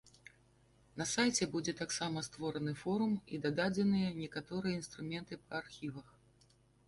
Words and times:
На 1.01 1.05
сайце 1.15 1.47
будзе 1.55 1.73
таксама 1.81 2.23
створаны 2.29 2.73
форум 2.85 3.13
і 3.37 3.41
дададзеныя 3.45 4.09
некаторыя 4.23 4.73
інструменты 4.81 5.33
па 5.45 5.51
архівах. 5.63 6.07